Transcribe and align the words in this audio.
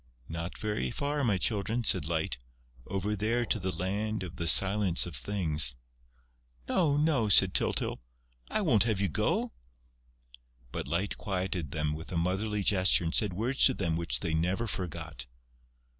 "Not 0.27 0.57
very 0.57 0.89
far, 0.89 1.23
my 1.23 1.37
Children," 1.37 1.83
said 1.83 2.05
Light. 2.05 2.39
"Over 2.87 3.15
there 3.15 3.45
to 3.45 3.59
the 3.59 3.71
Land 3.71 4.23
of 4.23 4.37
the 4.37 4.47
Silence 4.47 5.05
of 5.05 5.15
Things." 5.15 5.75
"No, 6.67 6.97
no," 6.97 7.29
said 7.29 7.53
Tyltyl. 7.53 8.01
"I 8.49 8.61
won't 8.61 8.85
have 8.85 8.99
you 8.99 9.09
go...." 9.09 9.51
But 10.71 10.87
Light 10.87 11.19
quieted 11.19 11.69
them 11.69 11.93
with 11.93 12.11
a 12.11 12.17
motherly 12.17 12.63
gesture 12.63 13.03
and 13.03 13.13
said 13.13 13.33
words 13.33 13.63
to 13.65 13.75
them 13.75 13.95
which 13.95 14.21
they 14.21 14.33
never 14.33 14.65
forgot. 14.65 15.27